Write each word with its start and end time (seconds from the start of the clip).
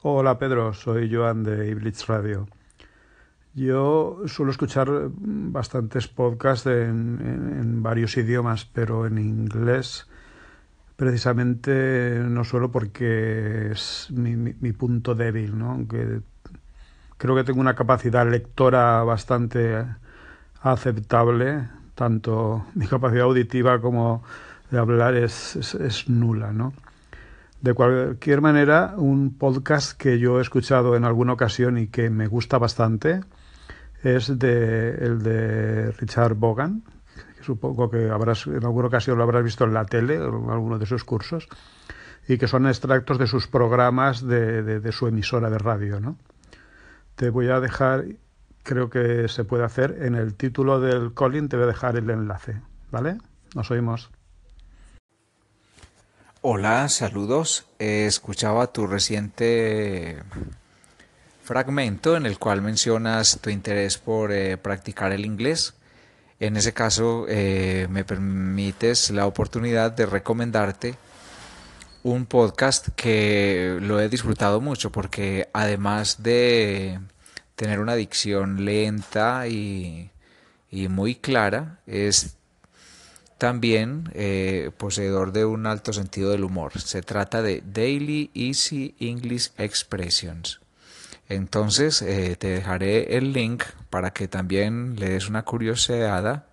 Hola 0.00 0.38
Pedro, 0.38 0.74
soy 0.74 1.12
Joan 1.12 1.42
de 1.42 1.70
Iblitz 1.70 2.06
Radio. 2.06 2.46
Yo 3.52 4.20
suelo 4.26 4.52
escuchar 4.52 4.88
bastantes 5.10 6.06
podcasts 6.06 6.66
en, 6.68 7.82
varios 7.82 8.16
idiomas, 8.16 8.64
pero 8.64 9.06
en 9.06 9.18
inglés 9.18 10.06
precisamente 10.94 12.22
no 12.24 12.44
suelo 12.44 12.70
porque 12.70 13.72
es 13.72 14.08
mi, 14.12 14.72
punto 14.72 15.16
débil, 15.16 15.58
¿no? 15.58 15.72
Aunque 15.72 16.20
creo 17.16 17.34
que 17.34 17.42
tengo 17.42 17.60
una 17.60 17.74
capacidad 17.74 18.24
lectora 18.24 19.02
bastante 19.02 19.84
aceptable, 20.60 21.68
tanto 21.96 22.66
mi 22.76 22.86
capacidad 22.86 23.24
auditiva 23.24 23.80
como 23.80 24.22
de 24.70 24.78
hablar 24.78 25.16
es, 25.16 25.56
es 25.56 26.08
nula, 26.08 26.52
¿no? 26.52 26.72
De 27.60 27.74
cualquier 27.74 28.40
manera, 28.40 28.94
un 28.96 29.36
podcast 29.36 29.98
que 29.98 30.18
yo 30.18 30.38
he 30.38 30.42
escuchado 30.42 30.94
en 30.94 31.04
alguna 31.04 31.32
ocasión 31.32 31.76
y 31.76 31.88
que 31.88 32.08
me 32.08 32.28
gusta 32.28 32.58
bastante 32.58 33.20
es 34.04 34.38
de, 34.38 34.90
el 34.90 35.22
de 35.22 35.90
Richard 35.92 36.34
Bogan, 36.34 36.84
supongo 37.40 37.90
que 37.90 38.10
habrás, 38.10 38.46
en 38.46 38.64
alguna 38.64 38.86
ocasión 38.86 39.18
lo 39.18 39.24
habrás 39.24 39.42
visto 39.42 39.64
en 39.64 39.74
la 39.74 39.84
tele 39.84 40.20
o 40.20 40.44
en 40.44 40.50
alguno 40.50 40.78
de 40.78 40.86
sus 40.86 41.02
cursos, 41.02 41.48
y 42.28 42.38
que 42.38 42.46
son 42.46 42.66
extractos 42.66 43.18
de 43.18 43.26
sus 43.26 43.48
programas 43.48 44.24
de, 44.24 44.62
de, 44.62 44.92
su 44.92 45.08
emisora 45.08 45.50
de 45.50 45.58
radio. 45.58 45.98
¿no? 45.98 46.16
Te 47.16 47.30
voy 47.30 47.48
a 47.48 47.58
dejar, 47.58 48.04
creo 48.62 48.88
que 48.90 49.28
se 49.28 49.44
puede 49.44 49.64
hacer, 49.64 49.98
en 50.02 50.14
el 50.14 50.34
título 50.34 50.78
del 50.78 51.12
calling 51.14 51.48
te 51.48 51.56
voy 51.56 51.64
a 51.64 51.68
dejar 51.68 51.96
el 51.96 52.08
enlace. 52.10 52.60
¿Vale? 52.90 53.18
Nos 53.54 53.70
oímos. 53.70 54.10
Hola, 56.50 56.88
saludos. 56.88 57.66
Escuchaba 57.78 58.72
tu 58.72 58.86
reciente 58.86 60.22
fragmento 61.42 62.16
en 62.16 62.24
el 62.24 62.38
cual 62.38 62.62
mencionas 62.62 63.38
tu 63.42 63.50
interés 63.50 63.98
por 63.98 64.32
eh, 64.32 64.56
practicar 64.56 65.12
el 65.12 65.26
inglés. 65.26 65.74
En 66.40 66.56
ese 66.56 66.72
caso, 66.72 67.26
eh, 67.28 67.86
me 67.90 68.02
permites 68.02 69.10
la 69.10 69.26
oportunidad 69.26 69.92
de 69.92 70.06
recomendarte 70.06 70.94
un 72.02 72.24
podcast 72.24 72.88
que 72.96 73.76
lo 73.82 74.00
he 74.00 74.08
disfrutado 74.08 74.62
mucho 74.62 74.90
porque 74.90 75.50
además 75.52 76.22
de 76.22 76.98
tener 77.56 77.78
una 77.78 77.94
dicción 77.94 78.64
lenta 78.64 79.46
y, 79.48 80.10
y 80.70 80.88
muy 80.88 81.14
clara, 81.14 81.80
es 81.86 82.37
también 83.38 84.10
eh, 84.14 84.72
poseedor 84.76 85.32
de 85.32 85.44
un 85.44 85.66
alto 85.66 85.92
sentido 85.92 86.30
del 86.30 86.44
humor. 86.44 86.78
Se 86.80 87.02
trata 87.02 87.40
de 87.40 87.62
Daily 87.64 88.30
Easy 88.34 88.96
English 88.98 89.52
Expressions. 89.56 90.60
Entonces 91.28 92.02
eh, 92.02 92.36
te 92.36 92.48
dejaré 92.48 93.16
el 93.16 93.32
link 93.32 93.62
para 93.90 94.12
que 94.12 94.28
también 94.28 94.96
le 94.96 95.10
des 95.10 95.28
una 95.28 95.44
curiosidad 95.44 96.46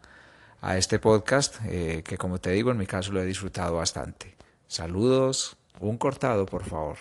a 0.61 0.77
este 0.77 0.99
podcast 0.99 1.57
eh, 1.65 2.03
que 2.05 2.17
como 2.17 2.39
te 2.39 2.51
digo 2.51 2.71
en 2.71 2.77
mi 2.77 2.85
caso 2.85 3.11
lo 3.11 3.21
he 3.21 3.25
disfrutado 3.25 3.77
bastante. 3.77 4.35
Saludos, 4.67 5.57
un 5.79 5.97
cortado 5.97 6.45
por 6.45 6.65
favor. 6.65 6.97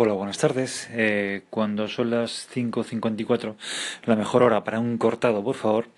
Hola, 0.00 0.12
buenas 0.12 0.38
tardes. 0.38 0.88
Eh, 0.92 1.42
cuando 1.50 1.88
son 1.88 2.10
las 2.10 2.48
5.54, 2.54 3.56
la 4.04 4.14
mejor 4.14 4.44
hora 4.44 4.62
para 4.62 4.78
un 4.78 4.96
cortado, 4.96 5.42
por 5.42 5.56
favor, 5.56 5.88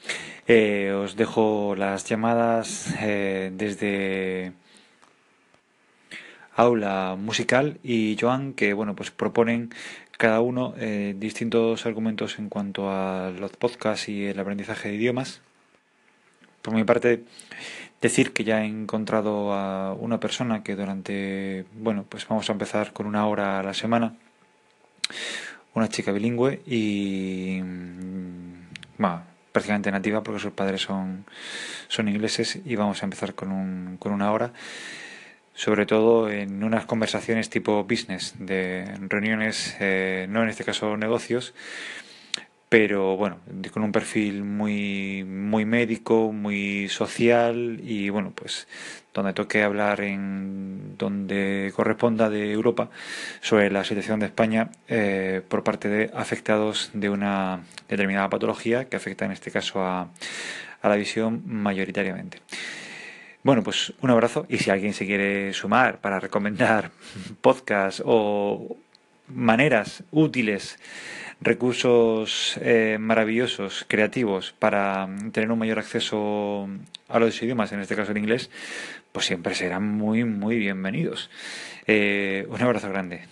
eh, 0.49 0.91
os 0.91 1.17
dejo 1.17 1.75
las 1.77 2.07
llamadas 2.07 2.95
eh, 2.99 3.53
desde 3.55 4.55
Aula 6.57 7.15
Musical 7.19 7.77
y 7.83 8.17
Joan, 8.19 8.55
que 8.55 8.73
bueno, 8.73 8.97
pues 8.97 9.11
proponen 9.11 9.69
cada 10.13 10.41
uno 10.41 10.73
distintos 11.17 11.85
argumentos 11.85 12.39
en 12.39 12.49
cuanto 12.49 12.91
a 12.91 13.31
los 13.39 13.51
podcasts 13.53 14.09
y 14.09 14.25
el 14.25 14.41
aprendizaje 14.41 14.89
de 14.89 14.95
idiomas. 14.95 15.43
Por 16.63 16.75
mi 16.75 16.85
parte, 16.85 17.25
decir 18.01 18.33
que 18.33 18.45
ya 18.45 18.63
he 18.63 18.67
encontrado 18.67 19.53
a 19.53 19.95
una 19.95 20.21
persona 20.21 20.63
que 20.63 20.77
durante, 20.77 21.65
bueno, 21.73 22.05
pues 22.09 22.27
vamos 22.29 22.49
a 22.49 22.53
empezar 22.53 22.93
con 22.93 23.07
una 23.07 23.27
hora 23.27 23.61
a 23.61 23.63
la 23.63 23.75
semana, 23.75 24.17
una 25.75 25.89
chica 25.89 26.13
bilingüe 26.13 26.63
y, 26.67 27.61
bueno, 28.99 29.23
prácticamente 29.53 29.91
nativa 29.91 30.23
porque 30.23 30.41
sus 30.41 30.53
padres 30.53 30.83
son, 30.83 31.25
son 31.89 32.09
ingleses 32.09 32.61
y 32.65 32.77
vamos 32.77 33.03
a 33.03 33.07
empezar 33.07 33.35
con, 33.35 33.51
un, 33.53 33.97
con 33.99 34.13
una 34.13 34.33
hora 34.33 34.53
sobre 35.61 35.85
todo 35.85 36.31
en 36.31 36.65
unas 36.65 36.87
conversaciones 36.87 37.51
tipo 37.51 37.85
business, 37.85 38.35
de 38.39 38.85
reuniones, 39.09 39.77
eh, 39.79 40.27
no 40.31 40.43
en 40.43 40.49
este 40.49 40.65
caso 40.65 40.97
negocios, 40.97 41.53
pero 42.71 43.17
bueno, 43.17 43.39
con 43.73 43.83
un 43.83 43.91
perfil 43.91 44.45
muy, 44.45 45.25
muy 45.25 45.65
médico, 45.65 46.31
muy 46.33 46.89
social 46.89 47.81
y 47.83 48.11
bueno, 48.11 48.33
pues 48.33 48.69
donde 49.13 49.33
toque 49.33 49.65
hablar 49.65 50.01
en 50.03 50.97
donde 50.97 51.73
corresponda 51.75 52.31
de 52.31 52.53
Europa 52.53 52.89
sobre 53.41 53.73
la 53.73 53.83
situación 53.83 54.21
de 54.21 54.27
España 54.27 54.71
eh, 54.87 55.43
por 55.49 55.65
parte 55.65 55.89
de 55.89 56.13
afectados 56.15 56.91
de 56.95 57.11
una 57.11 57.65
determinada 57.89 58.31
patología 58.31 58.85
que 58.85 58.97
afecta 58.97 59.25
en 59.25 59.33
este 59.33 59.51
caso 59.51 59.83
a, 59.83 60.09
a 60.81 60.89
la 60.89 60.95
visión 60.95 61.43
mayoritariamente. 61.47 62.39
Bueno, 63.43 63.65
pues 63.65 63.93
un 64.01 64.11
abrazo 64.11 64.47
y 64.49 64.59
si 64.59 64.71
alguien 64.71 64.95
se 64.95 65.07
quiere 65.07 65.53
sumar 65.55 66.01
para 66.01 66.21
recomendar 66.21 66.93
podcasts 67.41 68.01
o 68.07 68.77
maneras 69.27 70.05
útiles 70.13 70.79
recursos 71.41 72.59
eh, 72.61 72.99
maravillosos, 73.01 73.85
creativos, 73.89 74.53
para 74.59 75.09
tener 75.33 75.51
un 75.51 75.59
mayor 75.59 75.79
acceso 75.79 76.69
a 77.09 77.19
los 77.19 77.43
idiomas, 77.43 77.73
en 77.73 77.81
este 77.81 77.97
caso 77.97 78.13
el 78.13 78.19
inglés, 78.19 78.51
pues 79.13 79.27
siempre 79.27 79.55
serán 79.55 79.85
muy, 79.85 80.25
muy 80.25 80.59
bienvenidos. 80.59 81.31
Eh, 81.87 82.47
un 82.49 82.63
abrazo 82.63 82.89
grande. 82.89 83.23